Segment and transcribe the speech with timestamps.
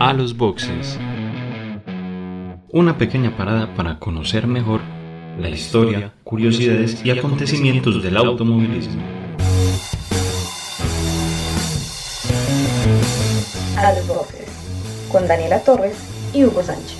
[0.00, 0.98] a los boxes.
[2.70, 4.80] Una pequeña parada para conocer mejor
[5.38, 9.02] la historia, curiosidades y acontecimientos del automovilismo.
[13.76, 14.48] A los boxes,
[15.12, 15.96] con Daniela Torres
[16.32, 16.98] y Hugo Sánchez.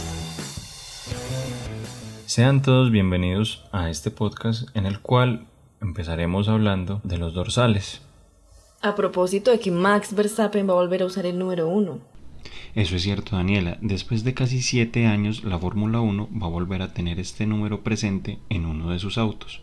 [2.27, 5.47] Sean todos bienvenidos a este podcast en el cual
[5.81, 8.03] empezaremos hablando de los dorsales.
[8.83, 12.14] A propósito de que Max Verstappen va a volver a usar el número uno.
[12.75, 13.79] Eso es cierto, Daniela.
[13.81, 17.83] Después de casi siete años, la Fórmula 1 va a volver a tener este número
[17.83, 19.63] presente en uno de sus autos.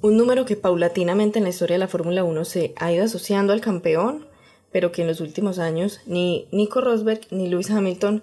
[0.00, 3.52] Un número que paulatinamente en la historia de la Fórmula 1 se ha ido asociando
[3.52, 4.26] al campeón,
[4.70, 8.22] pero que en los últimos años ni Nico Rosberg ni Lewis Hamilton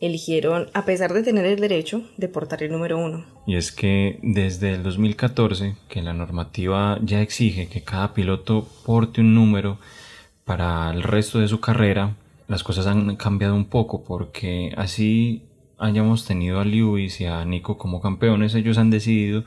[0.00, 3.24] eligieron, a pesar de tener el derecho, de portar el número uno.
[3.46, 9.20] Y es que desde el 2014, que la normativa ya exige que cada piloto porte
[9.20, 9.78] un número
[10.44, 12.16] para el resto de su carrera,
[12.48, 15.44] las cosas han cambiado un poco porque así
[15.78, 19.44] hayamos tenido a Lewis y a Nico como campeones, ellos han decidido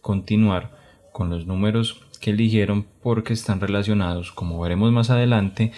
[0.00, 0.76] continuar
[1.12, 5.72] con los números que eligieron porque están relacionados, como veremos más adelante,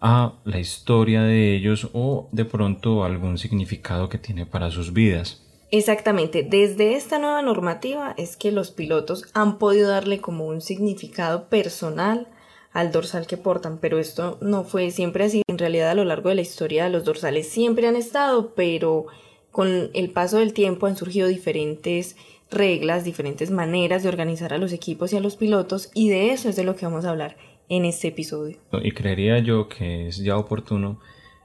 [0.00, 5.42] a la historia de ellos o de pronto algún significado que tiene para sus vidas.
[5.70, 11.48] Exactamente, desde esta nueva normativa es que los pilotos han podido darle como un significado
[11.48, 12.26] personal
[12.72, 15.42] al dorsal que portan, pero esto no fue siempre así.
[15.46, 19.06] En realidad a lo largo de la historia los dorsales siempre han estado, pero
[19.50, 22.16] con el paso del tiempo han surgido diferentes
[22.50, 26.48] reglas, diferentes maneras de organizar a los equipos y a los pilotos y de eso
[26.48, 27.36] es de lo que vamos a hablar
[27.68, 28.58] en este episodio.
[28.82, 31.00] Y creería yo que es ya oportuno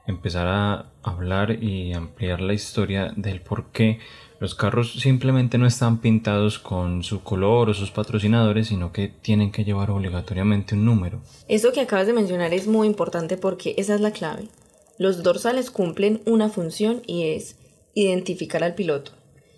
[0.06, 3.98] empezar a hablar y ampliar la historia del por qué
[4.40, 9.50] los carros simplemente no están pintados con su color o sus patrocinadores, sino que tienen
[9.50, 11.20] que llevar obligatoriamente un número.
[11.48, 14.44] Eso que acabas de mencionar es muy importante porque esa es la clave.
[14.96, 17.56] Los dorsales cumplen una función y es
[17.94, 19.12] identificar al piloto.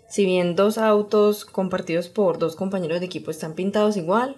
[0.08, 4.36] Si bien dos autos compartidos por dos compañeros de equipo están pintados igual,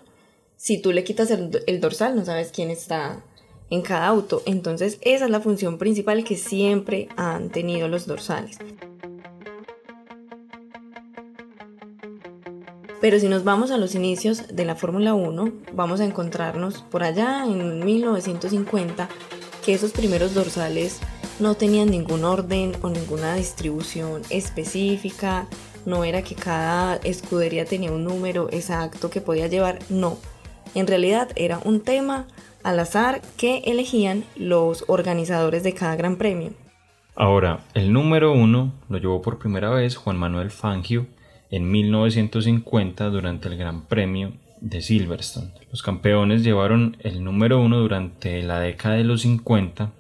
[0.57, 3.25] si tú le quitas el, el dorsal no sabes quién está
[3.71, 4.43] en cada auto.
[4.45, 8.59] Entonces esa es la función principal que siempre han tenido los dorsales.
[13.03, 17.03] Pero si nos vamos a los inicios de la Fórmula 1, vamos a encontrarnos por
[17.03, 19.09] allá en 1950
[19.65, 21.01] que esos primeros dorsales
[21.41, 25.49] no tenían ningún orden o ninguna distribución específica,
[25.85, 30.17] no era que cada escudería tenía un número exacto que podía llevar, no.
[30.77, 32.29] En realidad era un tema
[32.63, 36.53] al azar que elegían los organizadores de cada gran premio.
[37.17, 41.09] Ahora, el número uno lo llevó por primera vez Juan Manuel Fangio
[41.53, 45.53] en 1950 durante el Gran Premio de Silverstone.
[45.71, 49.93] Los campeones llevaron el número uno durante la década de los 50.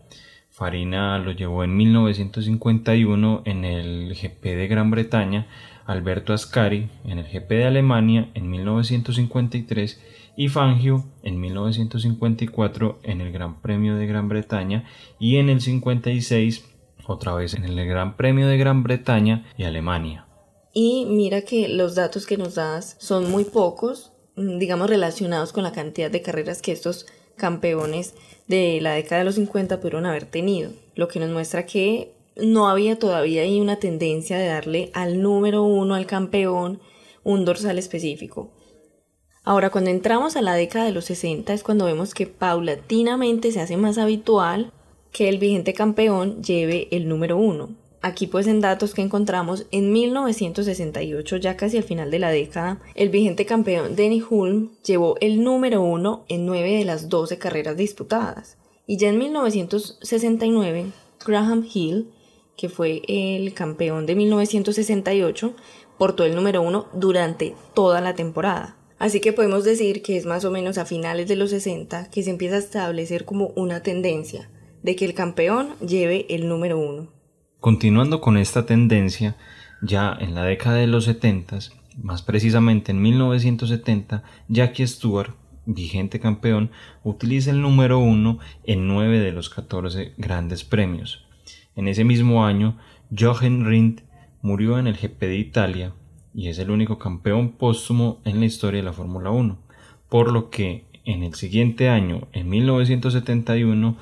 [0.51, 5.47] Farina lo llevó en 1951 en el GP de Gran Bretaña,
[5.85, 10.01] Alberto Ascari en el GP de Alemania en 1953
[10.37, 14.85] y Fangio en 1954 en el Gran Premio de Gran Bretaña
[15.19, 16.65] y en el 56
[17.05, 20.27] otra vez en el Gran Premio de Gran Bretaña y Alemania.
[20.72, 25.62] Y mira que los datos que nos das son muy pocos, mm, digamos, relacionados con
[25.62, 27.06] la cantidad de carreras que estos
[27.37, 28.15] campeones
[28.47, 32.69] de la década de los 50 pudieron haber tenido, lo que nos muestra que no
[32.69, 36.81] había todavía ahí una tendencia de darle al número uno, al campeón,
[37.25, 38.50] un dorsal específico.
[39.44, 43.61] Ahora, cuando entramos a la década de los 60 es cuando vemos que paulatinamente se
[43.61, 44.72] hace más habitual
[45.11, 47.71] que el vigente campeón lleve el número uno.
[48.05, 52.81] Aquí pues en datos que encontramos, en 1968, ya casi al final de la década,
[52.97, 57.77] el vigente campeón Denny Hulme llevó el número uno en nueve de las 12 carreras
[57.77, 58.59] disputadas.
[58.89, 60.87] Y ya en 1969,
[61.25, 62.11] Graham Hill,
[62.57, 65.55] que fue el campeón de 1968,
[65.97, 68.77] portó el número uno durante toda la temporada.
[68.99, 72.25] Así que podemos decir que es más o menos a finales de los 60 que
[72.25, 74.51] se empieza a establecer como una tendencia
[74.83, 77.22] de que el campeón lleve el número uno.
[77.62, 79.37] Continuando con esta tendencia,
[79.82, 81.61] ya en la década de los 70,
[82.03, 86.73] más precisamente en 1970, Jackie Stewart, vigente campeón,
[87.05, 91.25] utiliza el número 1 en 9 de los 14 grandes premios.
[91.76, 92.79] En ese mismo año,
[93.17, 94.00] Jochen Rindt
[94.41, 95.93] murió en el GP de Italia
[96.35, 99.56] y es el único campeón póstumo en la historia de la Fórmula 1,
[100.09, 103.97] por lo que en el siguiente año, en 1971,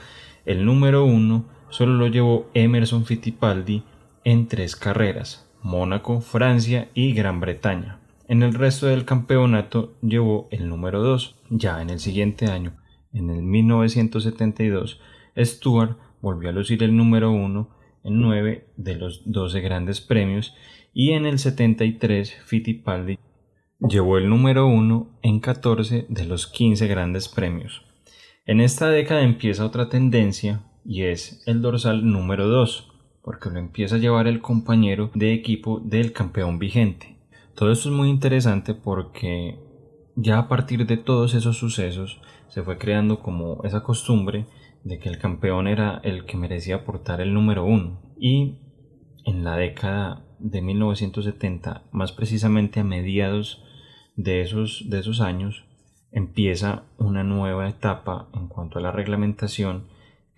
[0.46, 3.82] el número 1 solo lo llevó Emerson Fittipaldi
[4.24, 8.00] en tres carreras, Mónaco, Francia y Gran Bretaña.
[8.28, 11.36] En el resto del campeonato llevó el número 2.
[11.50, 12.76] Ya en el siguiente año,
[13.12, 15.00] en el 1972,
[15.36, 17.70] Stuart volvió a lucir el número 1
[18.04, 20.54] en 9 de los 12 grandes premios
[20.92, 23.18] y en el 73 Fittipaldi
[23.80, 27.82] llevó el número 1 en 14 de los 15 grandes premios.
[28.46, 32.92] En esta década empieza otra tendencia y es el dorsal número 2,
[33.22, 37.16] porque lo empieza a llevar el compañero de equipo del campeón vigente.
[37.54, 39.58] Todo esto es muy interesante porque
[40.16, 44.46] ya a partir de todos esos sucesos se fue creando como esa costumbre
[44.84, 48.58] de que el campeón era el que merecía portar el número 1 y
[49.24, 53.62] en la década de 1970, más precisamente a mediados
[54.16, 55.64] de esos, de esos años,
[56.12, 59.88] empieza una nueva etapa en cuanto a la reglamentación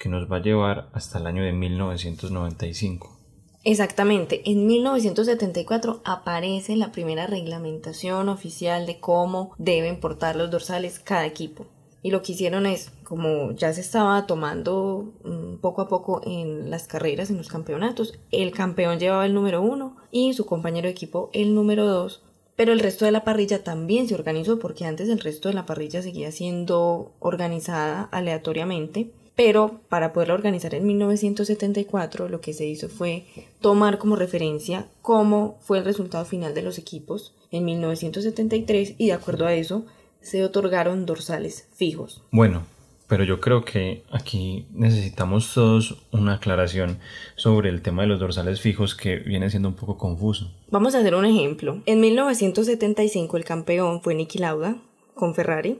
[0.02, 3.16] que nos va a llevar hasta el año de 1995.
[3.62, 11.24] Exactamente, en 1974 aparece la primera reglamentación oficial de cómo deben portar los dorsales cada
[11.24, 11.66] equipo.
[12.02, 16.68] Y lo que hicieron es, como ya se estaba tomando mm, poco a poco en
[16.68, 20.92] las carreras, en los campeonatos, el campeón llevaba el número uno y su compañero de
[20.92, 22.24] equipo el número dos.
[22.56, 25.64] Pero el resto de la parrilla también se organizó porque antes el resto de la
[25.64, 29.12] parrilla seguía siendo organizada aleatoriamente.
[29.34, 33.24] Pero para poderla organizar en 1974 lo que se hizo fue
[33.60, 39.12] tomar como referencia cómo fue el resultado final de los equipos en 1973 y de
[39.12, 39.86] acuerdo a eso
[40.20, 42.22] se otorgaron dorsales fijos.
[42.30, 42.64] Bueno,
[43.12, 46.98] pero yo creo que aquí necesitamos todos una aclaración
[47.36, 50.50] sobre el tema de los dorsales fijos que viene siendo un poco confuso.
[50.70, 51.82] Vamos a hacer un ejemplo.
[51.84, 54.76] En 1975 el campeón fue Niki Lauda
[55.14, 55.78] con Ferrari.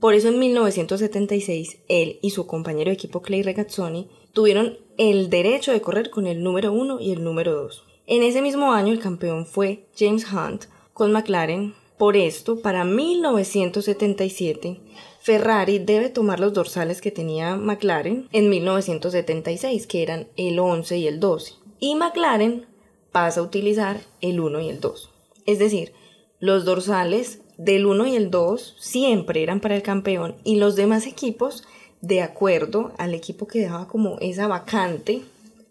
[0.00, 5.72] Por eso en 1976 él y su compañero de equipo Clay Regazzoni tuvieron el derecho
[5.72, 7.84] de correr con el número 1 y el número 2.
[8.06, 14.80] En ese mismo año el campeón fue James Hunt con McLaren por esto, para 1977,
[15.20, 21.08] Ferrari debe tomar los dorsales que tenía McLaren en 1976, que eran el 11 y
[21.08, 21.54] el 12.
[21.80, 22.66] Y McLaren
[23.10, 25.10] pasa a utilizar el 1 y el 2.
[25.44, 25.92] Es decir,
[26.38, 31.06] los dorsales del 1 y el 2 siempre eran para el campeón y los demás
[31.06, 31.64] equipos,
[32.00, 35.22] de acuerdo al equipo que dejaba como esa vacante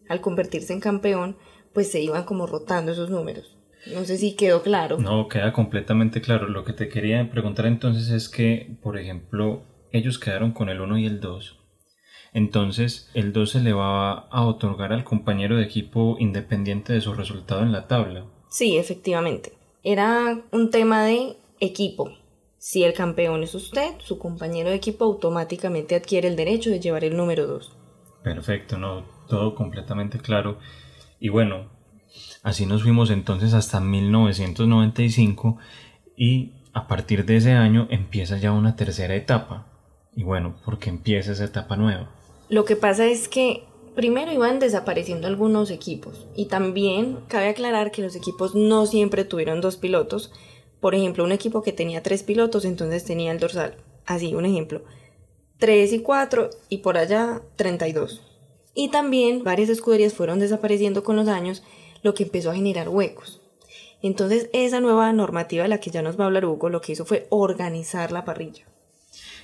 [0.10, 1.38] al convertirse en campeón,
[1.74, 3.58] pues se iban como rotando esos números.
[3.94, 4.98] No sé si quedó claro.
[4.98, 6.48] No, queda completamente claro.
[6.50, 10.98] Lo que te quería preguntar entonces es que, por ejemplo, ellos quedaron con el 1
[10.98, 11.58] y el 2.
[12.34, 17.14] Entonces, el 2 se le va a otorgar al compañero de equipo independiente de su
[17.14, 18.26] resultado en la tabla.
[18.50, 19.54] Sí, efectivamente.
[19.84, 22.12] Era un tema de equipo.
[22.58, 27.04] Si el campeón es usted, su compañero de equipo automáticamente adquiere el derecho de llevar
[27.04, 27.76] el número 2.
[28.24, 30.58] Perfecto, no, todo completamente claro.
[31.20, 31.78] Y bueno,
[32.44, 35.58] Así nos fuimos entonces hasta 1995
[36.16, 39.68] y a partir de ese año empieza ya una tercera etapa.
[40.16, 42.10] Y bueno, ¿por qué empieza esa etapa nueva?
[42.50, 43.64] Lo que pasa es que
[43.96, 49.62] primero iban desapareciendo algunos equipos y también cabe aclarar que los equipos no siempre tuvieron
[49.62, 50.32] dos pilotos.
[50.80, 53.76] Por ejemplo, un equipo que tenía tres pilotos entonces tenía el dorsal.
[54.06, 54.84] Así, un ejemplo.
[55.60, 58.22] 3 y 4 y por allá 32.
[58.76, 61.64] Y también varias escuderías fueron desapareciendo con los años
[62.04, 63.42] lo que empezó a generar huecos.
[64.04, 66.92] Entonces esa nueva normativa de la que ya nos va a hablar Hugo lo que
[66.92, 68.66] hizo fue organizar la parrilla.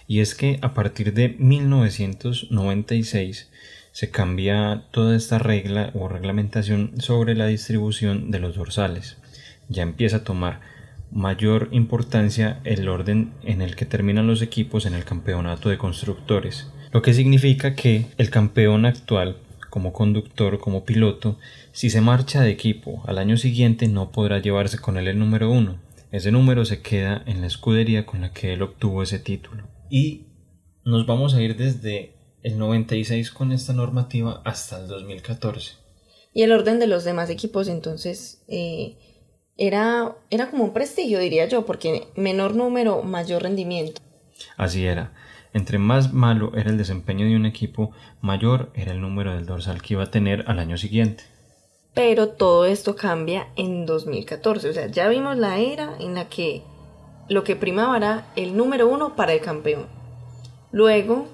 [0.08, 3.50] Y es que a partir de 1996
[3.92, 9.18] se cambia toda esta regla o reglamentación sobre la distribución de los dorsales.
[9.70, 10.62] Ya empieza a tomar
[11.14, 16.68] mayor importancia el orden en el que terminan los equipos en el campeonato de constructores,
[16.92, 19.38] lo que significa que el campeón actual
[19.70, 21.38] como conductor, como piloto,
[21.72, 25.50] si se marcha de equipo al año siguiente no podrá llevarse con él el número
[25.50, 25.80] uno.
[26.12, 29.64] Ese número se queda en la escudería con la que él obtuvo ese título.
[29.90, 30.28] Y
[30.86, 35.78] nos vamos a ir desde el 96 con esta normativa hasta el 2014.
[36.34, 38.96] Y el orden de los demás equipos entonces eh,
[39.58, 44.02] era, era como un prestigio, diría yo, porque menor número, mayor rendimiento.
[44.58, 45.14] Así era.
[45.54, 47.92] Entre más malo era el desempeño de un equipo,
[48.22, 51.26] mayor era el número del dorsal que iba a tener al año siguiente.
[51.94, 56.64] Pero todo esto cambia en 2014, o sea, ya vimos la era en la que
[57.30, 59.86] lo que primaba era el número uno para el campeón.
[60.72, 61.28] Luego,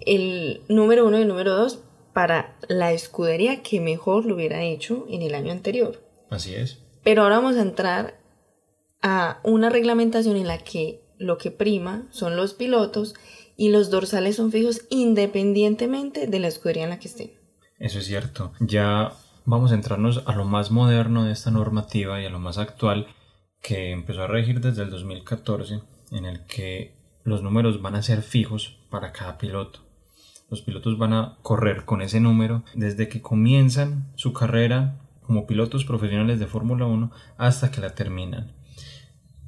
[0.00, 1.80] el número uno y el número dos
[2.12, 6.02] para la escudería que mejor lo hubiera hecho en el año anterior.
[6.30, 6.85] Así es.
[7.06, 8.18] Pero ahora vamos a entrar
[9.00, 13.14] a una reglamentación en la que lo que prima son los pilotos
[13.56, 17.30] y los dorsales son fijos independientemente de la escudería en la que estén.
[17.78, 18.54] Eso es cierto.
[18.58, 19.12] Ya
[19.44, 23.06] vamos a entrarnos a lo más moderno de esta normativa y a lo más actual
[23.62, 28.22] que empezó a regir desde el 2014 en el que los números van a ser
[28.22, 29.78] fijos para cada piloto.
[30.50, 35.84] Los pilotos van a correr con ese número desde que comienzan su carrera como pilotos
[35.84, 38.52] profesionales de Fórmula 1 hasta que la terminan.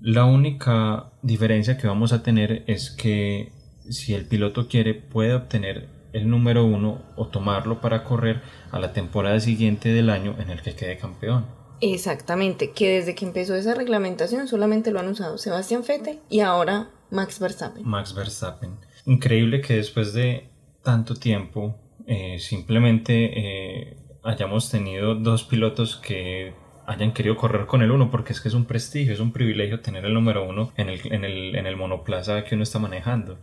[0.00, 3.52] La única diferencia que vamos a tener es que
[3.88, 8.92] si el piloto quiere puede obtener el número 1 o tomarlo para correr a la
[8.92, 11.46] temporada siguiente del año en el que quede campeón.
[11.80, 16.90] Exactamente, que desde que empezó esa reglamentación solamente lo han usado Sebastián Fete y ahora
[17.10, 17.86] Max Verstappen.
[17.86, 18.76] Max Verstappen.
[19.06, 20.48] Increíble que después de
[20.82, 26.54] tanto tiempo eh, simplemente eh, hayamos tenido dos pilotos que
[26.86, 29.80] hayan querido correr con el uno, porque es que es un prestigio, es un privilegio
[29.80, 33.38] tener el número uno en el, en el, en el monoplaza que uno está manejando.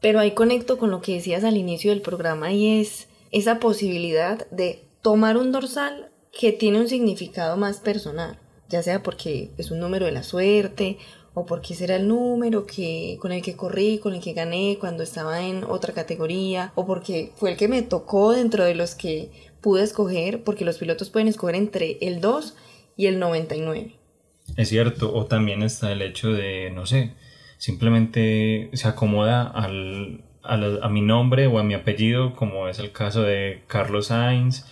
[0.00, 4.48] Pero ahí conecto con lo que decías al inicio del programa y es esa posibilidad
[4.50, 8.38] de tomar un dorsal que tiene un significado más personal,
[8.68, 10.96] ya sea porque es un número de la suerte
[11.34, 15.02] o porque será el número que con el que corrí, con el que gané cuando
[15.02, 19.30] estaba en otra categoría o porque fue el que me tocó dentro de los que
[19.60, 22.56] pude escoger, porque los pilotos pueden escoger entre el 2
[22.96, 23.94] y el 99.
[24.56, 27.12] Es cierto, o también está el hecho de, no sé,
[27.58, 33.22] simplemente se acomoda al, a, mi nombre o a mi apellido, como es el caso
[33.22, 34.66] de Carlos Sainz.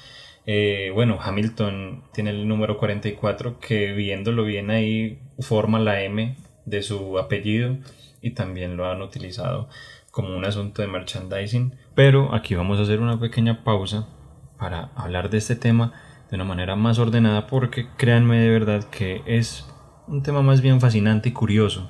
[0.47, 6.83] Eh, bueno, Hamilton tiene el número 44 que viéndolo bien ahí forma la M de
[6.83, 7.77] su apellido
[8.23, 9.69] y también lo han utilizado
[10.11, 11.75] como un asunto de merchandising.
[11.95, 14.09] Pero aquí vamos a hacer una pequeña pausa
[14.59, 15.93] para hablar de este tema
[16.31, 19.67] de una manera más ordenada porque créanme de verdad que es
[20.07, 21.89] un tema más bien fascinante y curioso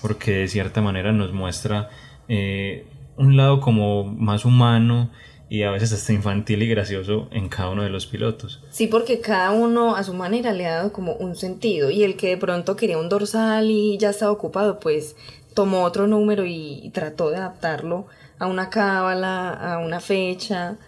[0.00, 1.88] porque de cierta manera nos muestra
[2.28, 5.10] eh, un lado como más humano
[5.48, 8.62] y a veces hasta infantil y gracioso en cada uno de los pilotos.
[8.70, 12.16] Sí, porque cada uno a su manera le ha dado como un sentido y el
[12.16, 15.14] que de pronto quería un dorsal y ya estaba ocupado, pues
[15.54, 18.06] tomó otro número y trató de adaptarlo
[18.38, 20.78] a una cábala, a una fecha,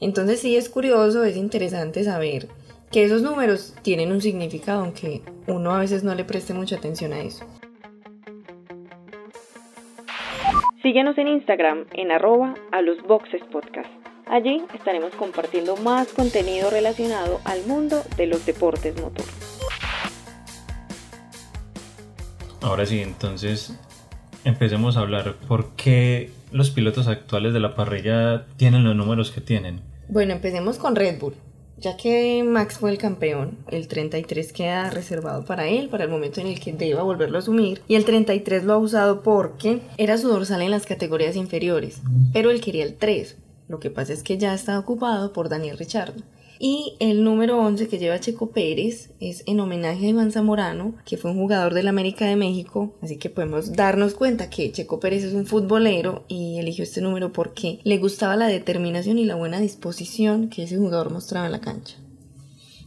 [0.00, 2.48] entonces sí es curioso, es interesante saber
[2.90, 7.12] que esos números tienen un significado, aunque uno a veces no le preste mucha atención
[7.12, 7.44] a eso.
[10.82, 13.90] Síguenos en Instagram en arroba a los boxes podcast.
[14.26, 19.26] Allí estaremos compartiendo más contenido relacionado al mundo de los deportes motor.
[22.62, 23.78] Ahora sí, entonces
[24.44, 29.40] empecemos a hablar por qué los pilotos actuales de la parrilla tienen los números que
[29.40, 29.89] tienen.
[30.10, 31.34] Bueno, empecemos con Red Bull.
[31.78, 36.40] Ya que Max fue el campeón, el 33 queda reservado para él, para el momento
[36.40, 37.80] en el que deba volverlo a asumir.
[37.86, 42.00] Y el 33 lo ha usado porque era su dorsal en las categorías inferiores,
[42.32, 43.36] pero él quería el 3.
[43.68, 46.20] Lo que pasa es que ya está ocupado por Daniel Richardo.
[46.62, 51.16] Y el número 11 que lleva Checo Pérez es en homenaje a Iván Zamorano, que
[51.16, 52.98] fue un jugador del América de México.
[53.00, 57.32] Así que podemos darnos cuenta que Checo Pérez es un futbolero y eligió este número
[57.32, 61.62] porque le gustaba la determinación y la buena disposición que ese jugador mostraba en la
[61.62, 61.96] cancha.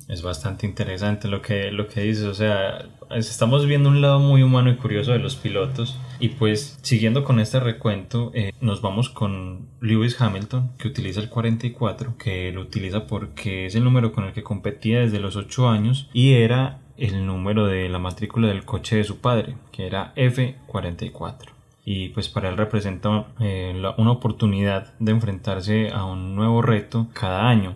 [0.07, 4.43] Es bastante interesante lo que, lo que dices, o sea, estamos viendo un lado muy
[4.43, 9.09] humano y curioso de los pilotos y pues siguiendo con este recuento eh, nos vamos
[9.09, 14.25] con Lewis Hamilton que utiliza el 44 que lo utiliza porque es el número con
[14.25, 18.65] el que competía desde los 8 años y era el número de la matrícula del
[18.65, 21.53] coche de su padre que era F44
[21.85, 27.49] y pues para él representa eh, una oportunidad de enfrentarse a un nuevo reto cada
[27.49, 27.75] año.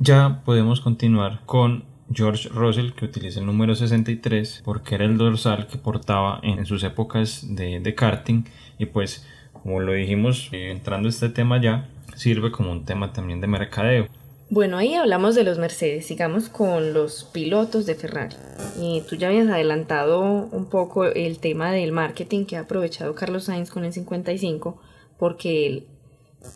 [0.00, 5.66] Ya podemos continuar con George Russell, que utiliza el número 63 porque era el dorsal
[5.66, 8.44] que portaba en sus épocas de, karting
[8.78, 13.12] y pues como lo dijimos eh, entrando a este tema ya sirve como un tema
[13.12, 14.06] también de mercadeo.
[14.50, 18.34] Bueno, ahí hablamos de los Mercedes, sigamos con los pilotos de Ferrari.
[18.80, 23.44] Y tú ya habías adelantado un poco el tema del marketing que ha aprovechado Carlos
[23.44, 24.80] Sainz con el 55,
[25.18, 25.86] porque él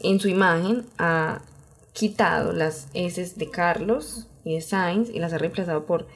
[0.00, 1.42] en su imagen ha
[1.92, 6.06] quitado las S de Carlos y de Sainz y las ha reemplazado por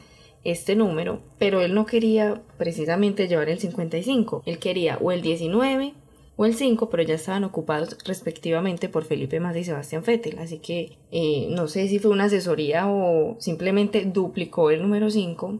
[0.45, 5.95] este número, pero él no quería precisamente llevar el 55, él quería o el 19
[6.37, 10.59] o el 5, pero ya estaban ocupados respectivamente por Felipe Massa y Sebastián Vettel, así
[10.59, 15.59] que eh, no sé si fue una asesoría o simplemente duplicó el número 5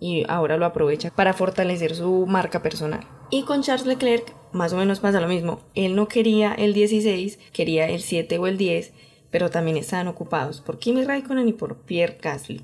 [0.00, 3.06] y ahora lo aprovecha para fortalecer su marca personal.
[3.30, 7.38] Y con Charles Leclerc más o menos pasa lo mismo, él no quería el 16,
[7.52, 8.92] quería el 7 o el 10,
[9.34, 12.60] pero también estaban ocupados por Kimi Raikkonen y por Pierre Gasly.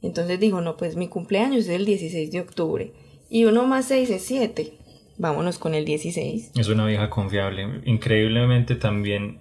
[0.00, 2.92] Entonces dijo, no, pues mi cumpleaños es el 16 de octubre
[3.28, 4.72] y uno más 6 es 7.
[5.18, 6.52] Vámonos con el 16.
[6.56, 7.82] Es una vieja confiable.
[7.84, 9.40] Increíblemente también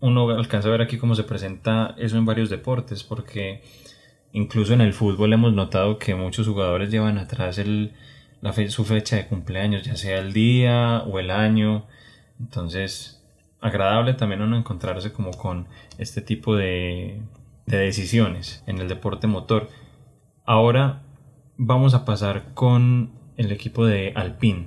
[0.00, 3.62] uno alcanza a ver aquí cómo se presenta eso en varios deportes, porque
[4.32, 7.94] incluso en el fútbol hemos notado que muchos jugadores llevan atrás el,
[8.42, 11.86] la su fecha de cumpleaños, ya sea el día o el año.
[12.38, 13.17] Entonces,
[13.60, 15.66] agradable también uno encontrarse como con
[15.98, 17.20] este tipo de,
[17.66, 19.68] de decisiones en el deporte motor.
[20.44, 21.02] Ahora
[21.56, 24.66] vamos a pasar con el equipo de Alpine,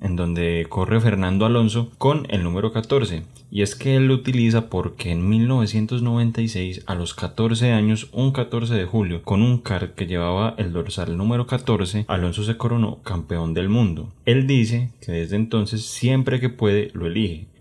[0.00, 3.22] en donde corre Fernando Alonso con el número 14.
[3.50, 8.74] Y es que él lo utiliza porque en 1996, a los 14 años, un 14
[8.74, 13.52] de julio, con un kart que llevaba el dorsal número 14, Alonso se coronó campeón
[13.52, 14.10] del mundo.
[14.24, 17.51] Él dice que desde entonces siempre que puede lo elige.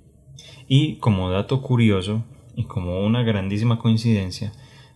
[0.74, 2.24] Y como dato curioso
[2.56, 4.54] y como una grandísima coincidencia,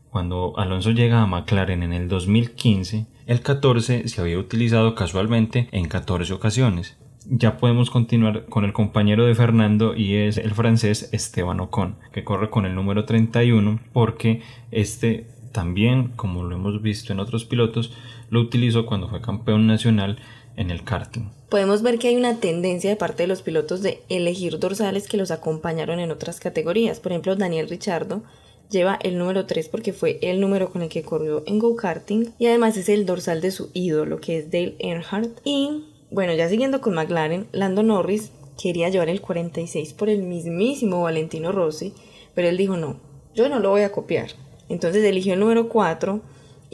[0.10, 5.90] cuando Alonso llega a McLaren en el 2015, el 14 se había utilizado casualmente en
[5.90, 6.96] 14 ocasiones.
[7.30, 12.24] Ya podemos continuar con el compañero de Fernando y es el francés Esteban Ocon, que
[12.24, 17.92] corre con el número 31 porque este también, como lo hemos visto en otros pilotos,
[18.30, 20.20] lo utilizó cuando fue campeón nacional
[20.58, 21.30] en el karting.
[21.50, 25.18] Podemos ver que hay una tendencia de parte de los pilotos de elegir dorsales que
[25.18, 27.00] los acompañaron en otras categorías.
[27.00, 28.24] Por ejemplo, Daniel Richardo
[28.70, 32.48] lleva el número 3 porque fue el número con el que corrió en go-karting y
[32.48, 35.40] además es el dorsal de su ídolo que es Dale Earnhardt.
[35.44, 38.32] Y bueno, ya siguiendo con McLaren, Lando Norris
[38.62, 41.94] quería llevar el 46 por el mismísimo Valentino Rossi,
[42.34, 43.00] pero él dijo no,
[43.34, 44.32] yo no lo voy a copiar.
[44.70, 46.22] Entonces eligió el número 4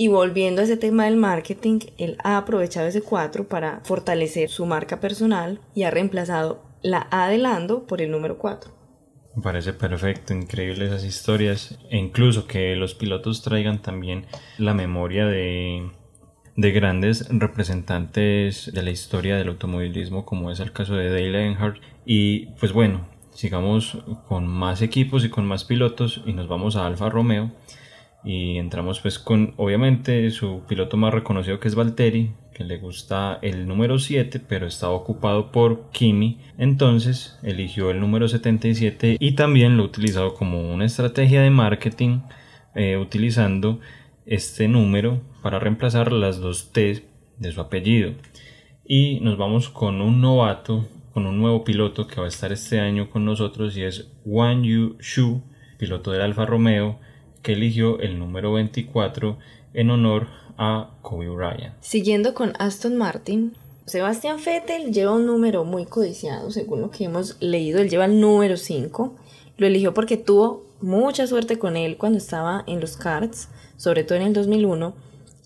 [0.02, 4.66] y volviendo a ese tema del marketing, él ha aprovechado ese 4 para fortalecer su
[4.66, 8.72] marca personal y ha reemplazado la A de Lando por el número 4.
[9.36, 11.78] Me parece perfecto, increíble esas historias.
[11.92, 14.26] E incluso que los pilotos traigan también
[14.58, 15.92] la memoria de,
[16.56, 21.80] de grandes representantes de la historia del automovilismo como es el caso de Dale Earnhardt.
[22.08, 26.88] Y pues bueno, sigamos con más equipos y con más pilotos y nos vamos a
[26.88, 27.52] Alfa Romeo
[28.24, 33.40] y entramos pues con obviamente su piloto más reconocido que es Valtteri que le gusta
[33.42, 36.40] el número 7 pero estaba ocupado por Kimi.
[36.58, 42.20] Entonces eligió el número 77 y también lo ha utilizado como una estrategia de marketing
[42.76, 43.80] eh, utilizando
[44.26, 47.04] este número para reemplazar las dos T
[47.38, 48.14] de su apellido.
[48.86, 52.80] Y nos vamos con un novato con un nuevo piloto que va a estar este
[52.80, 55.44] año con nosotros y es Wang Yu Shu
[55.78, 57.00] piloto del Alfa Romeo
[57.42, 59.38] que eligió el número 24
[59.74, 60.28] en honor
[60.58, 61.74] a Kobe Bryant.
[61.82, 63.54] Siguiendo con Aston Martin,
[63.86, 68.20] Sebastian Vettel lleva un número muy codiciado, según lo que hemos leído, él lleva el
[68.20, 69.16] número 5.
[69.58, 74.18] Lo eligió porque tuvo mucha suerte con él cuando estaba en los karts, sobre todo
[74.18, 74.94] en el 2001,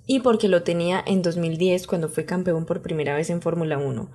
[0.06, 4.08] y porque lo tenía en 2010 cuando fue campeón por primera vez en Fórmula 1.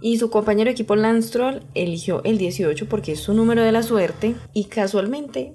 [0.00, 1.38] Y su compañero de equipo Lance
[1.74, 5.54] eligió el 18 porque es su número de la suerte y casualmente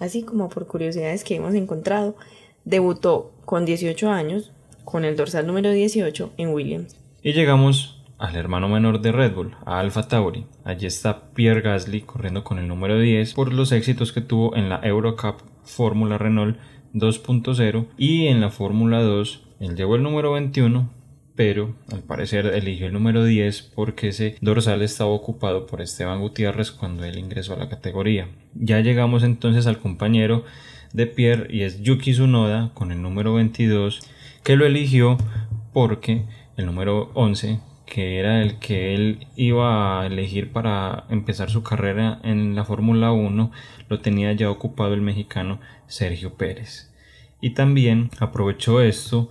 [0.00, 2.16] así como por curiosidades que hemos encontrado,
[2.64, 4.52] debutó con 18 años
[4.84, 6.96] con el dorsal número 18 en Williams.
[7.22, 10.46] Y llegamos al hermano menor de Red Bull, a Alfa Tauri.
[10.64, 14.68] Allí está Pierre Gasly corriendo con el número 10 por los éxitos que tuvo en
[14.68, 16.58] la Eurocup Fórmula Renault
[16.94, 20.88] 2.0 y en la Fórmula 2 él llevó el número 21
[21.40, 26.70] pero al parecer eligió el número 10 porque ese dorsal estaba ocupado por Esteban Gutiérrez
[26.70, 28.28] cuando él ingresó a la categoría.
[28.54, 30.44] Ya llegamos entonces al compañero
[30.92, 34.00] de Pierre y es Yuki Tsunoda con el número 22
[34.44, 35.16] que lo eligió
[35.72, 36.24] porque
[36.58, 42.20] el número 11 que era el que él iba a elegir para empezar su carrera
[42.22, 43.50] en la Fórmula 1
[43.88, 46.92] lo tenía ya ocupado el mexicano Sergio Pérez
[47.40, 49.30] y también aprovechó esto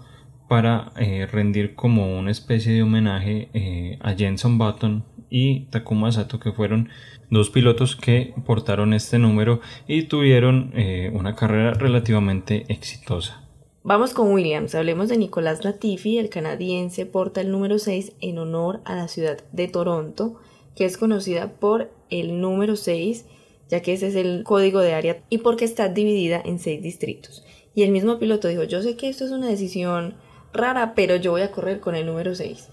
[0.50, 6.40] para eh, rendir como una especie de homenaje eh, a Jenson Button y Takuma Sato
[6.40, 6.90] que fueron
[7.30, 13.44] dos pilotos que portaron este número y tuvieron eh, una carrera relativamente exitosa.
[13.84, 18.82] Vamos con Williams, hablemos de Nicolás Latifi, el canadiense porta el número 6 en honor
[18.86, 20.40] a la ciudad de Toronto,
[20.76, 23.26] que es conocida por el número 6,
[23.70, 27.46] ya que ese es el código de área y porque está dividida en 6 distritos.
[27.76, 30.16] Y el mismo piloto dijo, yo sé que esto es una decisión
[30.54, 32.70] rara, pero yo voy a correr con el número 6.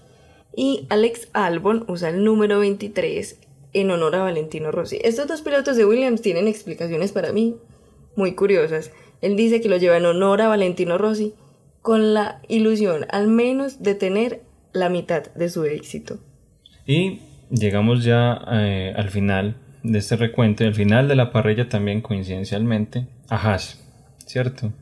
[0.55, 3.39] Y Alex Albon usa el número 23
[3.73, 4.99] en honor a Valentino Rossi.
[5.03, 7.55] Estos dos pilotos de Williams tienen explicaciones para mí
[8.15, 8.91] muy curiosas.
[9.21, 11.33] Él dice que lo lleva en honor a Valentino Rossi
[11.81, 14.41] con la ilusión al menos de tener
[14.73, 16.19] la mitad de su éxito.
[16.85, 22.01] Y llegamos ya eh, al final de este recuento al final de la parrilla también
[22.01, 23.79] coincidencialmente a Haas,
[24.25, 24.73] ¿cierto?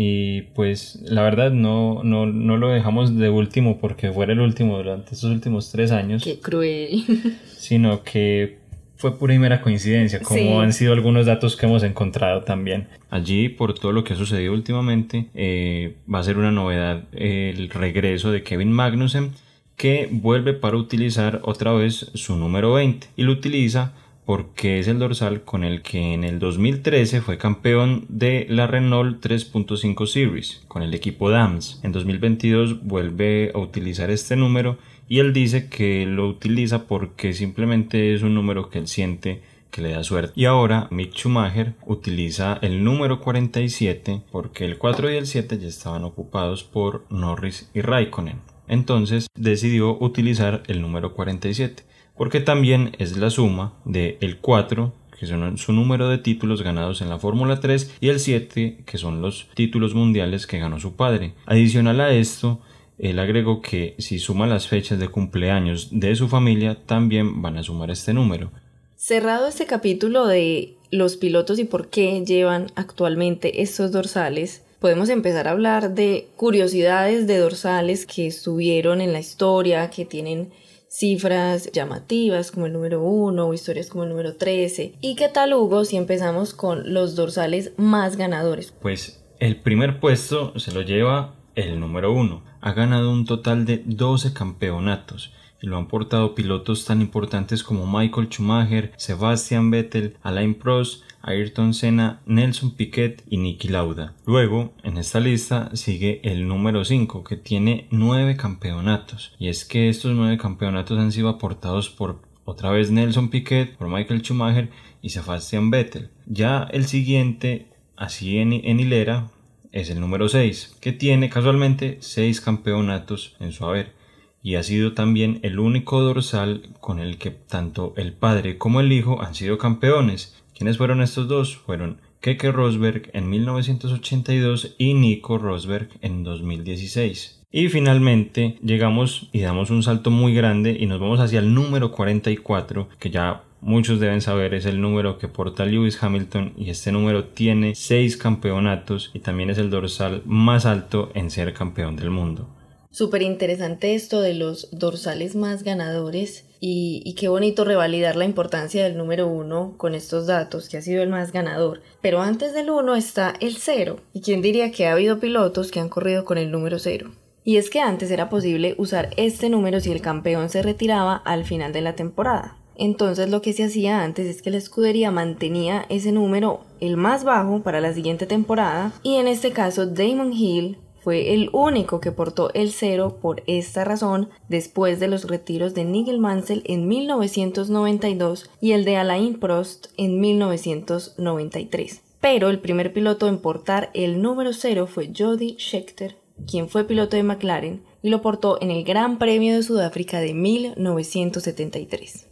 [0.00, 4.76] Y pues la verdad no, no, no lo dejamos de último porque fuera el último
[4.76, 6.22] durante estos últimos tres años.
[6.22, 7.02] Qué cruel.
[7.46, 8.58] Sino que
[8.94, 12.86] fue pura y mera coincidencia, como han sido algunos datos que hemos encontrado también.
[13.10, 17.68] Allí, por todo lo que ha sucedido últimamente, eh, va a ser una novedad el
[17.68, 19.32] regreso de Kevin Magnussen,
[19.76, 23.94] que vuelve para utilizar otra vez su número 20 y lo utiliza
[24.28, 29.24] porque es el dorsal con el que en el 2013 fue campeón de la Renault
[29.24, 31.80] 3.5 Series con el equipo DAMS.
[31.82, 34.76] En 2022 vuelve a utilizar este número
[35.08, 39.80] y él dice que lo utiliza porque simplemente es un número que él siente que
[39.80, 40.34] le da suerte.
[40.36, 45.68] Y ahora Mick Schumacher utiliza el número 47 porque el 4 y el 7 ya
[45.68, 48.42] estaban ocupados por Norris y Raikkonen.
[48.68, 51.84] Entonces decidió utilizar el número 47
[52.18, 57.00] porque también es la suma de el 4 que son su número de títulos ganados
[57.00, 60.94] en la Fórmula 3 y el 7 que son los títulos mundiales que ganó su
[60.94, 61.34] padre.
[61.46, 62.60] Adicional a esto,
[62.98, 67.62] él agregó que si suma las fechas de cumpleaños de su familia también van a
[67.62, 68.50] sumar este número.
[68.96, 75.48] Cerrado este capítulo de los pilotos y por qué llevan actualmente estos dorsales, podemos empezar
[75.48, 80.50] a hablar de curiosidades de dorsales que estuvieron en la historia, que tienen
[80.88, 84.94] cifras llamativas como el número 1 o historias como el número 13.
[85.00, 88.72] ¿Y qué tal Hugo si empezamos con los dorsales más ganadores?
[88.80, 92.42] Pues el primer puesto se lo lleva el número 1.
[92.60, 97.86] Ha ganado un total de 12 campeonatos y lo han portado pilotos tan importantes como
[97.86, 104.14] Michael Schumacher, Sebastian Vettel, Alain Prost, Ayrton Senna, Nelson Piquet y Niki Lauda.
[104.26, 109.34] Luego, en esta lista sigue el número 5, que tiene 9 campeonatos.
[109.38, 113.88] Y es que estos 9 campeonatos han sido aportados por otra vez Nelson Piquet, por
[113.88, 114.70] Michael Schumacher
[115.02, 116.10] y Sebastian Vettel.
[116.26, 119.30] Ya el siguiente, así en, en hilera,
[119.72, 123.98] es el número 6, que tiene casualmente 6 campeonatos en su haber
[124.42, 128.92] y ha sido también el único dorsal con el que tanto el padre como el
[128.92, 130.36] hijo han sido campeones.
[130.58, 131.56] ¿Quiénes fueron estos dos?
[131.56, 137.44] Fueron Keke Rosberg en 1982 y Nico Rosberg en 2016.
[137.52, 141.92] Y finalmente llegamos y damos un salto muy grande y nos vamos hacia el número
[141.92, 146.90] 44, que ya muchos deben saber es el número que porta Lewis Hamilton y este
[146.90, 152.10] número tiene 6 campeonatos y también es el dorsal más alto en ser campeón del
[152.10, 152.48] mundo.
[152.90, 158.96] Súper interesante esto de los dorsales más ganadores y, qué bonito revalidar la importancia del
[158.96, 161.82] número uno con estos datos, que ha sido el más ganador.
[162.00, 164.00] Pero antes del uno está el cero.
[164.12, 167.10] ¿Y quién diría que ha habido pilotos que han corrido con el número cero?
[167.44, 171.44] Y es que antes era posible usar este número si el campeón se retiraba al
[171.44, 172.58] final de la temporada.
[172.78, 177.24] Entonces lo que se hacía antes es que la escudería mantenía ese número el más
[177.24, 182.12] bajo para la siguiente temporada y en este caso Damon Hill fue el único que
[182.12, 188.50] portó el cero por esta razón después de los retiros de Nigel Mansell en 1992
[188.60, 192.02] y el de Alain Prost en 1993.
[192.20, 196.16] Pero el primer piloto en portar el número cero fue Jody Scheckter,
[196.50, 200.34] quien fue piloto de McLaren y lo portó en el Gran Premio de Sudáfrica de
[200.34, 202.26] 1973.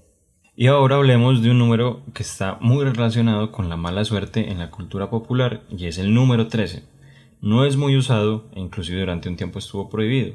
[0.58, 4.58] Y ahora hablemos de un número que está muy relacionado con la mala suerte en
[4.58, 6.95] la cultura popular y es el número 13
[7.40, 10.34] no es muy usado e inclusive durante un tiempo estuvo prohibido.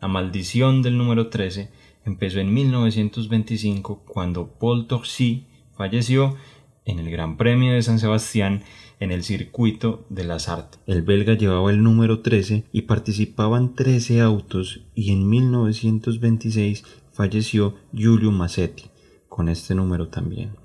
[0.00, 1.70] La maldición del número 13
[2.04, 6.36] empezó en 1925 cuando Paul Torcy falleció
[6.84, 8.62] en el Gran Premio de San Sebastián
[8.98, 10.80] en el circuito de las artes.
[10.86, 18.30] El belga llevaba el número 13 y participaban 13 autos y en 1926 falleció Giulio
[18.30, 18.84] Massetti
[19.28, 20.59] con este número también.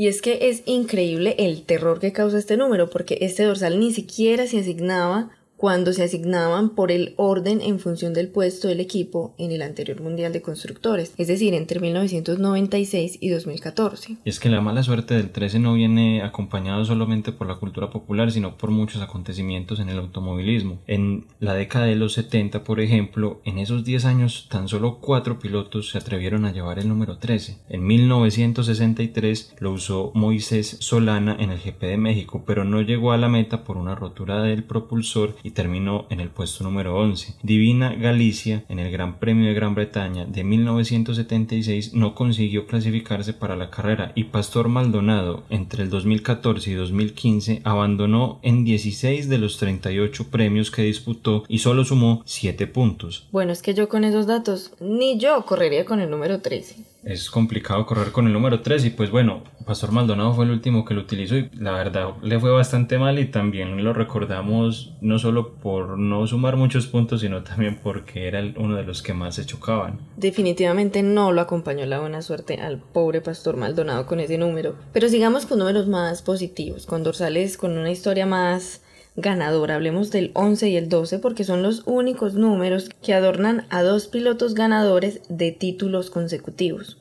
[0.00, 3.92] Y es que es increíble el terror que causa este número, porque este dorsal ni
[3.92, 5.28] siquiera se asignaba
[5.60, 10.00] cuando se asignaban por el orden en función del puesto del equipo en el anterior
[10.00, 14.16] Mundial de Constructores, es decir, entre 1996 y 2014.
[14.24, 18.32] Es que la mala suerte del 13 no viene acompañado solamente por la cultura popular,
[18.32, 20.78] sino por muchos acontecimientos en el automovilismo.
[20.86, 25.40] En la década de los 70, por ejemplo, en esos 10 años tan solo 4
[25.40, 27.58] pilotos se atrevieron a llevar el número 13.
[27.68, 33.18] En 1963 lo usó Moisés Solana en el GP de México, pero no llegó a
[33.18, 37.34] la meta por una rotura del propulsor y terminó en el puesto número 11.
[37.42, 43.56] Divina Galicia, en el Gran Premio de Gran Bretaña de 1976, no consiguió clasificarse para
[43.56, 49.58] la carrera y Pastor Maldonado, entre el 2014 y 2015, abandonó en 16 de los
[49.58, 53.28] 38 premios que disputó y solo sumó 7 puntos.
[53.32, 57.30] Bueno, es que yo con esos datos, ni yo correría con el número 13 es
[57.30, 60.94] complicado correr con el número 3 y pues bueno, Pastor Maldonado fue el último que
[60.94, 65.54] lo utilizó y la verdad le fue bastante mal y también lo recordamos no solo
[65.54, 69.46] por no sumar muchos puntos sino también porque era uno de los que más se
[69.46, 70.00] chocaban.
[70.16, 75.08] Definitivamente no lo acompañó la buena suerte al pobre Pastor Maldonado con ese número, pero
[75.08, 78.82] sigamos con números más positivos, con dorsales con una historia más
[79.20, 79.70] ganador.
[79.70, 84.08] Hablemos del 11 y el 12 porque son los únicos números que adornan a dos
[84.08, 86.98] pilotos ganadores de títulos consecutivos.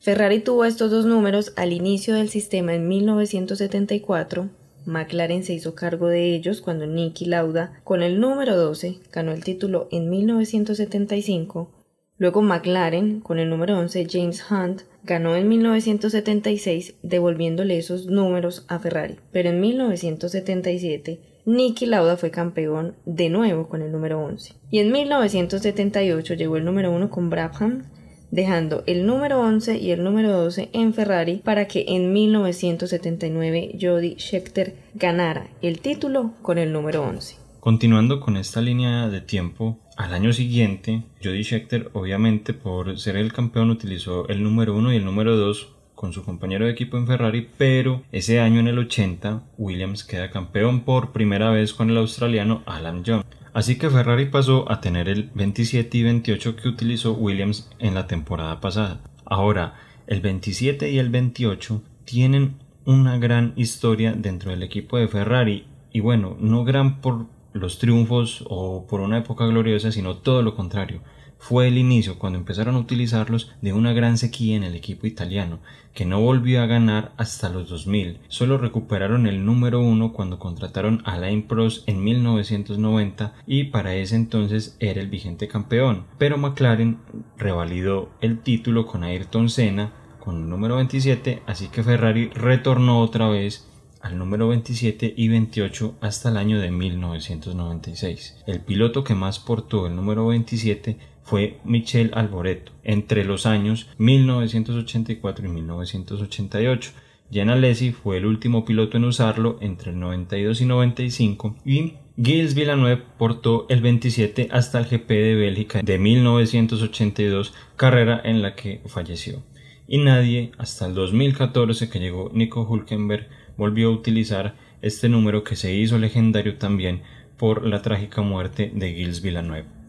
[0.00, 4.48] Ferrari tuvo estos dos números al inicio del sistema en 1974.
[4.86, 9.44] McLaren se hizo cargo de ellos cuando Nicky Lauda, con el número 12, ganó el
[9.44, 11.70] título en 1975.
[12.16, 18.78] Luego McLaren, con el número 11, James Hunt, ganó en 1976 devolviéndole esos números a
[18.78, 19.16] Ferrari.
[19.32, 24.54] Pero en 1977 Nicky Lauda fue campeón de nuevo con el número 11.
[24.70, 27.84] Y en 1978 llegó el número 1 con Brabham,
[28.30, 34.16] dejando el número 11 y el número 12 en Ferrari para que en 1979 Jody
[34.18, 37.36] Scheckter ganara el título con el número 11.
[37.60, 43.32] Continuando con esta línea de tiempo, al año siguiente, Jody Scheckter, obviamente por ser el
[43.32, 47.06] campeón, utilizó el número 1 y el número 2 con su compañero de equipo en
[47.06, 51.98] Ferrari, pero ese año en el 80 Williams queda campeón por primera vez con el
[51.98, 53.26] australiano Alan Jones.
[53.52, 58.06] Así que Ferrari pasó a tener el 27 y 28 que utilizó Williams en la
[58.06, 59.02] temporada pasada.
[59.26, 59.74] Ahora,
[60.06, 66.00] el 27 y el 28 tienen una gran historia dentro del equipo de Ferrari y
[66.00, 71.02] bueno, no gran por los triunfos o por una época gloriosa, sino todo lo contrario
[71.40, 75.58] fue el inicio, cuando empezaron a utilizarlos, de una gran sequía en el equipo italiano,
[75.94, 78.20] que no volvió a ganar hasta los 2000.
[78.28, 84.16] Solo recuperaron el número uno cuando contrataron a Alain Prost en 1990 y para ese
[84.16, 86.04] entonces era el vigente campeón.
[86.18, 86.98] Pero McLaren
[87.38, 93.28] revalidó el título con Ayrton Senna con el número 27, así que Ferrari retornó otra
[93.28, 93.66] vez
[94.02, 98.42] al número 27 y 28 hasta el año de 1996.
[98.46, 100.98] El piloto que más portó el número 27
[101.30, 106.90] fue Michel Alboreto entre los años 1984 y 1988.
[107.32, 112.56] Jan Alesi fue el último piloto en usarlo entre el 92 y 95 y Gilles
[112.56, 118.82] Villeneuve portó el 27 hasta el GP de Bélgica de 1982, carrera en la que
[118.86, 119.40] falleció.
[119.86, 125.54] Y nadie hasta el 2014 que llegó Nico Hulkenberg volvió a utilizar este número que
[125.54, 127.02] se hizo legendario también
[127.36, 129.79] por la trágica muerte de Gilles Villeneuve.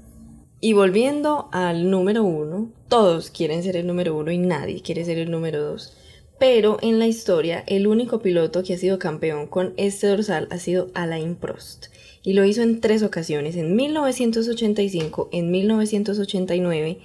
[0.63, 5.17] Y volviendo al número uno, todos quieren ser el número uno y nadie quiere ser
[5.17, 5.97] el número dos.
[6.39, 10.60] Pero en la historia, el único piloto que ha sido campeón con este dorsal ha
[10.60, 11.88] sido Alain Prost.
[12.21, 17.00] Y lo hizo en tres ocasiones, en 1985, en 1989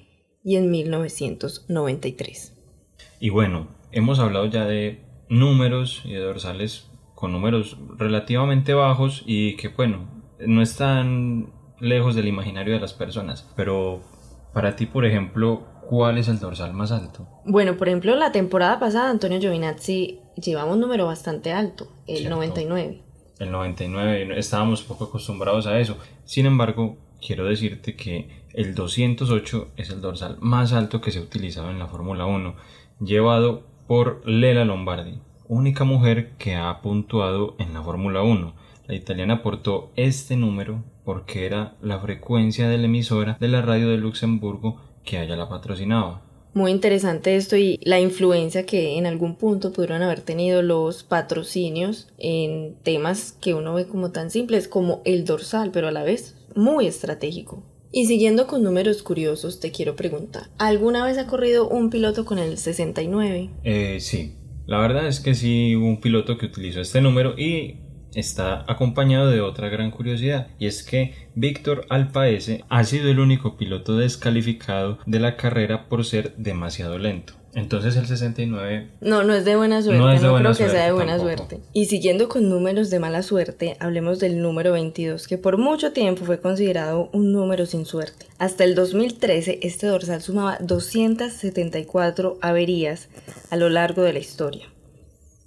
[0.44, 2.52] y en 1993.
[3.20, 9.56] Y bueno, hemos hablado ya de números y de dorsales con números relativamente bajos y
[9.56, 10.10] que bueno,
[10.46, 13.46] no están lejos del imaginario de las personas.
[13.56, 14.00] Pero
[14.52, 17.26] para ti, por ejemplo, ¿cuál es el dorsal más alto?
[17.44, 23.02] Bueno, por ejemplo, la temporada pasada Antonio Giovinazzi llevaba un número bastante alto, el 99.
[23.38, 25.98] El 99, estábamos poco acostumbrados a eso.
[26.24, 31.22] Sin embargo, quiero decirte que el 208 es el dorsal más alto que se ha
[31.22, 32.54] utilizado en la Fórmula 1,
[33.00, 38.54] llevado por Lela Lombardi, única mujer que ha puntuado en la Fórmula 1.
[38.88, 43.88] La italiana aportó este número porque era la frecuencia de la emisora de la radio
[43.88, 46.22] de Luxemburgo que ella la patrocinaba.
[46.54, 52.08] Muy interesante esto y la influencia que en algún punto pudieron haber tenido los patrocinios
[52.16, 56.34] en temas que uno ve como tan simples como el dorsal, pero a la vez
[56.54, 57.62] muy estratégico.
[57.92, 62.38] Y siguiendo con números curiosos, te quiero preguntar, ¿alguna vez ha corrido un piloto con
[62.38, 63.50] el 69?
[63.64, 64.34] Eh, sí,
[64.66, 67.85] la verdad es que sí hubo un piloto que utilizó este número y
[68.16, 73.56] está acompañado de otra gran curiosidad y es que Víctor Alpaese ha sido el único
[73.56, 77.34] piloto descalificado de la carrera por ser demasiado lento.
[77.54, 78.88] Entonces el 69...
[79.00, 81.60] No, no es de buena suerte, no, creo que sea de buena suerte.
[81.72, 86.26] Y siguiendo con números de mala suerte, hablemos del número 22, que por mucho tiempo
[86.26, 88.26] fue considerado un número sin suerte.
[88.38, 93.08] Hasta el 2013 este dorsal sumaba 274 averías
[93.50, 94.66] a lo largo de la historia.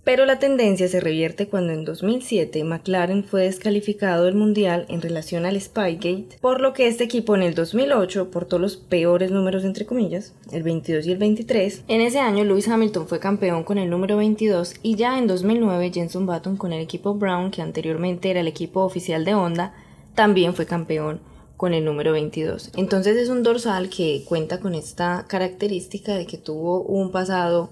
[0.03, 5.45] Pero la tendencia se revierte cuando en 2007 McLaren fue descalificado del Mundial en relación
[5.45, 9.85] al Spygate, por lo que este equipo en el 2008 portó los peores números entre
[9.85, 11.83] comillas, el 22 y el 23.
[11.89, 15.91] En ese año Lewis Hamilton fue campeón con el número 22 y ya en 2009
[15.93, 19.73] Jenson Button con el equipo Brown, que anteriormente era el equipo oficial de Honda,
[20.15, 21.19] también fue campeón
[21.57, 22.71] con el número 22.
[22.77, 27.69] Entonces es un dorsal que cuenta con esta característica de que tuvo un pasado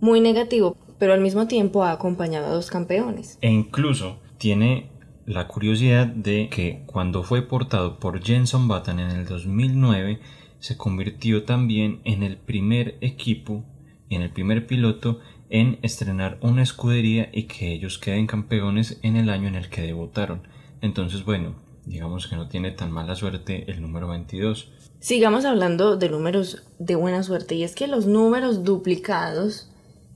[0.00, 3.36] muy negativo pero al mismo tiempo ha acompañado a dos campeones.
[3.42, 4.88] E incluso tiene
[5.26, 10.18] la curiosidad de que cuando fue portado por Jenson Button en el 2009
[10.60, 13.66] se convirtió también en el primer equipo
[14.08, 19.16] y en el primer piloto en estrenar una escudería y que ellos queden campeones en
[19.16, 20.40] el año en el que debutaron.
[20.80, 24.72] Entonces, bueno, digamos que no tiene tan mala suerte el número 22.
[25.00, 29.68] Sigamos hablando de números de buena suerte y es que los números duplicados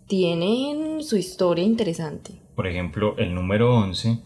[0.08, 2.32] tienen su historia interesante.
[2.56, 4.18] Por ejemplo, el número 11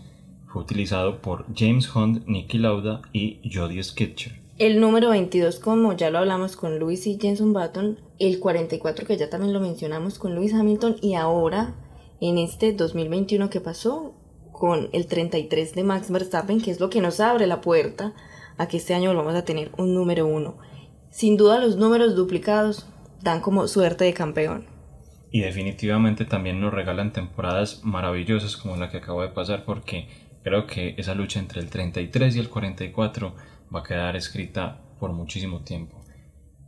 [0.47, 4.40] fue utilizado por James Hunt, Nicky Lauda y Jody Skitcher.
[4.59, 9.16] El número 22, como ya lo hablamos con Lewis y Jenson Button, el 44 que
[9.16, 11.75] ya también lo mencionamos con Lewis Hamilton y ahora
[12.21, 14.14] en este 2021 que pasó
[14.53, 18.14] con el 33 de Max Verstappen, que es lo que nos abre la puerta
[18.57, 20.57] a que este año vamos a tener un número 1.
[21.11, 22.87] Sin duda los números duplicados
[23.21, 24.72] dan como suerte de campeón.
[25.33, 30.07] Y definitivamente también nos regalan temporadas maravillosas como la que acabo de pasar porque
[30.45, 33.35] creo que esa lucha entre el 33 y el 44
[33.75, 35.99] va a quedar escrita por muchísimo tiempo.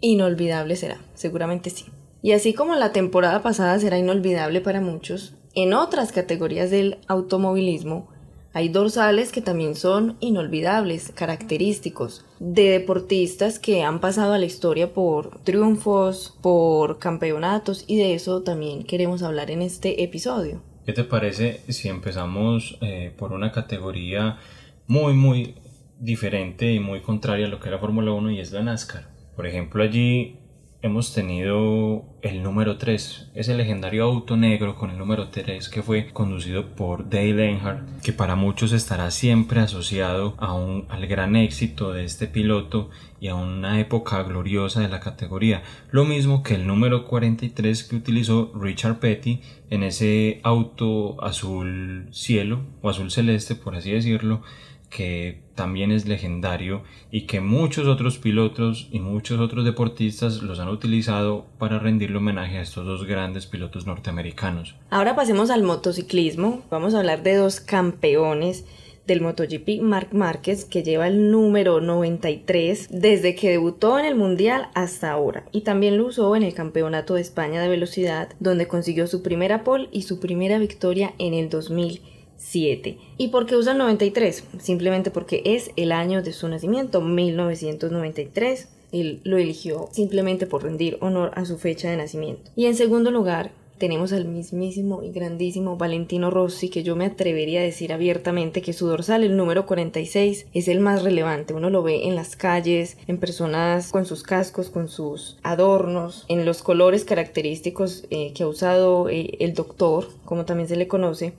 [0.00, 1.86] Inolvidable será, seguramente sí.
[2.22, 8.13] Y así como la temporada pasada será inolvidable para muchos, en otras categorías del automovilismo
[8.54, 14.92] hay dorsales que también son inolvidables, característicos, de deportistas que han pasado a la historia
[14.94, 20.62] por triunfos, por campeonatos y de eso también queremos hablar en este episodio.
[20.86, 24.38] ¿Qué te parece si empezamos eh, por una categoría
[24.86, 25.56] muy muy
[25.98, 29.08] diferente y muy contraria a lo que era Fórmula 1 y es la NASCAR?
[29.34, 30.38] Por ejemplo, allí
[30.84, 36.10] hemos tenido el número 3, ese legendario auto negro con el número 3 que fue
[36.12, 41.94] conducido por Dale Earnhardt, que para muchos estará siempre asociado a un, al gran éxito
[41.94, 45.62] de este piloto y a una época gloriosa de la categoría.
[45.90, 52.60] Lo mismo que el número 43 que utilizó Richard Petty en ese auto azul cielo
[52.82, 54.42] o azul celeste, por así decirlo,
[54.90, 60.68] que también es legendario y que muchos otros pilotos y muchos otros deportistas los han
[60.68, 64.74] utilizado para rendirle homenaje a estos dos grandes pilotos norteamericanos.
[64.90, 66.62] Ahora pasemos al motociclismo.
[66.70, 68.64] Vamos a hablar de dos campeones
[69.06, 74.68] del MotoGP, Marc Márquez, que lleva el número 93 desde que debutó en el Mundial
[74.74, 75.44] hasta ahora.
[75.52, 79.62] Y también lo usó en el Campeonato de España de Velocidad, donde consiguió su primera
[79.62, 82.00] pole y su primera victoria en el 2000
[82.36, 82.98] 7.
[83.18, 84.44] ¿Y por qué usa el 93?
[84.58, 88.68] Simplemente porque es el año de su nacimiento, 1993.
[88.92, 92.50] Él lo eligió simplemente por rendir honor a su fecha de nacimiento.
[92.54, 97.60] Y en segundo lugar, tenemos al mismísimo y grandísimo Valentino Rossi, que yo me atrevería
[97.60, 101.54] a decir abiertamente que su dorsal, el número 46, es el más relevante.
[101.54, 106.44] Uno lo ve en las calles, en personas con sus cascos, con sus adornos, en
[106.44, 111.32] los colores característicos eh, que ha usado eh, el doctor, como también se le conoce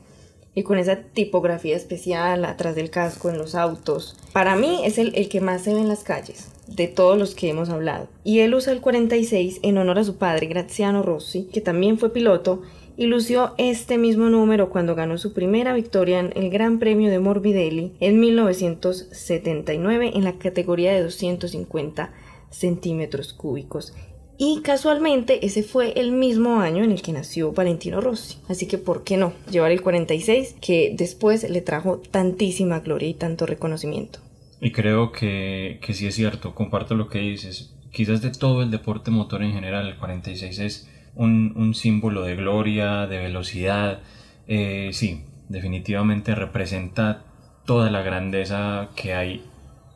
[0.55, 4.17] y con esa tipografía especial atrás del casco en los autos.
[4.33, 7.35] Para mí es el, el, que más se ve en las calles, de todos los
[7.35, 8.07] que hemos hablado.
[8.23, 12.13] Y él usa el 46 en honor a su padre Graziano Rossi, que también fue
[12.13, 12.61] piloto,
[12.97, 17.19] y lució este mismo número cuando ganó su primera victoria en el Gran Premio de
[17.19, 22.13] Morbidelli en 1979 en la categoría de 250
[22.49, 23.93] centímetros cúbicos.
[24.37, 28.37] Y casualmente ese fue el mismo año en el que nació Valentino Rossi.
[28.49, 33.13] Así que, ¿por qué no llevar el 46 que después le trajo tantísima gloria y
[33.13, 34.19] tanto reconocimiento?
[34.59, 37.73] Y creo que, que sí es cierto, comparto lo que dices.
[37.91, 42.35] Quizás de todo el deporte motor en general, el 46 es un, un símbolo de
[42.35, 44.01] gloria, de velocidad.
[44.47, 47.23] Eh, sí, definitivamente representa
[47.65, 49.43] toda la grandeza que hay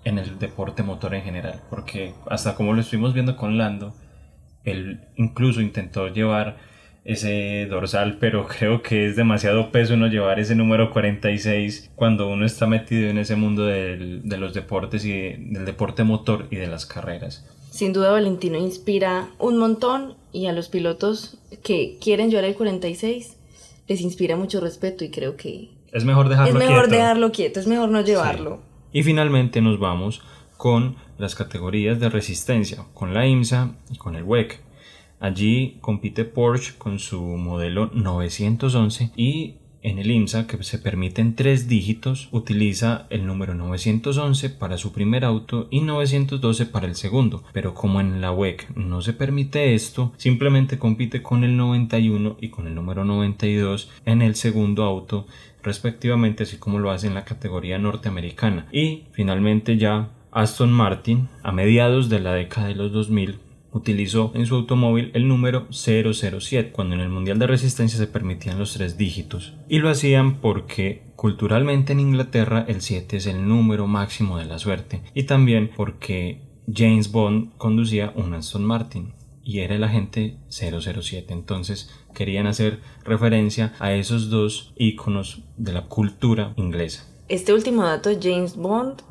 [0.05, 1.61] en el deporte motor en general.
[1.69, 3.93] Porque hasta como lo estuvimos viendo con Lando,
[4.69, 6.57] él incluso intentó llevar
[7.05, 12.45] ese dorsal, pero creo que es demasiado peso uno llevar ese número 46 cuando uno
[12.45, 16.85] está metido en ese mundo de los deportes y del deporte motor y de las
[16.85, 17.45] carreras.
[17.71, 23.37] Sin duda Valentino inspira un montón y a los pilotos que quieren llevar el 46
[23.87, 27.67] les inspira mucho respeto y creo que es mejor dejarlo es mejor dejarlo quieto, es
[27.67, 28.61] mejor no llevarlo.
[28.91, 30.21] Y finalmente nos vamos
[30.59, 34.59] con las categorías de resistencia, con la IMSA y con el WEC.
[35.21, 41.69] Allí compite Porsche con su modelo 911 y en el IMSA, que se permiten tres
[41.69, 47.45] dígitos, utiliza el número 911 para su primer auto y 912 para el segundo.
[47.53, 52.49] Pero como en la WEC no se permite esto, simplemente compite con el 91 y
[52.49, 55.25] con el número 92 en el segundo auto
[55.63, 58.67] respectivamente, así como lo hace en la categoría norteamericana.
[58.73, 63.39] Y finalmente ya Aston Martin, a mediados de la década de los 2000,
[63.71, 68.59] utilizó en su automóvil el número 007, cuando en el Mundial de Resistencia se permitían
[68.59, 69.53] los tres dígitos.
[69.67, 74.59] Y lo hacían porque culturalmente en Inglaterra el 7 es el número máximo de la
[74.59, 76.41] suerte, y también porque
[76.73, 79.13] James Bond conducía un Aston Martin
[79.43, 81.33] y era el agente 007.
[81.33, 87.07] Entonces querían hacer referencia a esos dos iconos de la cultura inglesa.
[87.29, 89.01] Este último dato, James Bond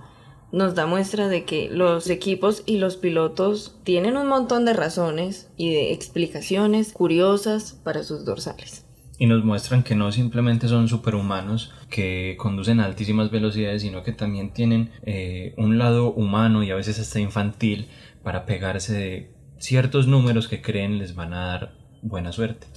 [0.52, 5.50] nos da muestra de que los equipos y los pilotos tienen un montón de razones
[5.56, 8.84] y de explicaciones curiosas para sus dorsales.
[9.18, 14.12] Y nos muestran que no simplemente son superhumanos que conducen a altísimas velocidades, sino que
[14.12, 17.88] también tienen eh, un lado humano y a veces hasta infantil
[18.22, 22.68] para pegarse de ciertos números que creen les van a dar buena suerte.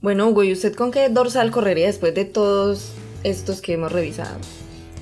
[0.00, 4.38] Bueno, Hugo, ¿y usted con qué dorsal correría después de todos estos que hemos revisado?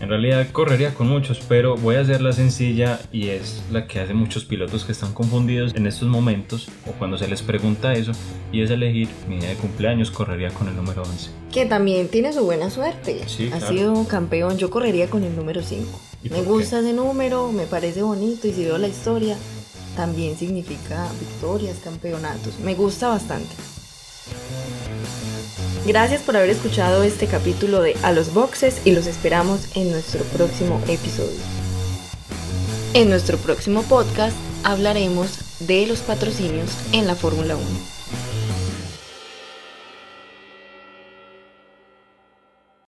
[0.00, 3.98] En realidad correría con muchos, pero voy a hacer la sencilla y es la que
[3.98, 8.12] hace muchos pilotos que están confundidos en estos momentos o cuando se les pregunta eso
[8.52, 11.30] y es elegir mi día de cumpleaños correría con el número 11.
[11.52, 13.22] Que también tiene su buena suerte.
[13.26, 13.74] Sí, ha claro.
[13.74, 16.00] sido campeón, yo correría con el número 5.
[16.22, 19.36] ¿Y Me gusta ese número, me parece bonito y si veo la historia,
[19.96, 22.60] también significa victorias, campeonatos.
[22.60, 23.54] Me gusta bastante.
[25.86, 30.22] Gracias por haber escuchado este capítulo de A los Boxes y los esperamos en nuestro
[30.24, 31.38] próximo episodio.
[32.94, 37.97] En nuestro próximo podcast hablaremos de los patrocinios en la Fórmula 1.